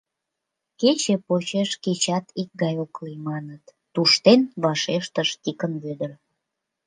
[0.79, 3.63] —Кече почеш кечат икгай ок лий, маныт,—
[3.93, 6.11] туштен вашештыш Тикын Вӧдыр.